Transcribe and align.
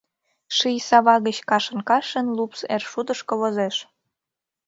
Ший 0.55 0.77
сава 0.87 1.15
гыч 1.25 1.37
кашын-кашын 1.49 2.27
Лупс 2.37 2.61
эр 2.73 2.83
шудышко 2.91 3.33
возеш. 3.41 3.75